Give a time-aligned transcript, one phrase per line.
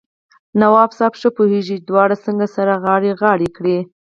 [0.59, 3.77] نواب صاحب ښه پوهېږي چې دواړه څنګه سره غاړه غړۍ کړي.